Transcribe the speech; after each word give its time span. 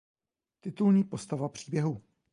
Titulní 0.59 1.03
postava 1.03 1.49
příběhu. 1.49 2.01